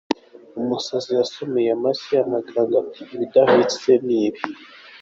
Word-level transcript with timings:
Umusazi 0.59 1.11
yasomeye 1.19 1.69
amase 1.77 2.13
amaganga 2.25 2.75
ati 2.83 3.01
ibidahwitse 3.13 3.91
n’ibi! 4.05 4.41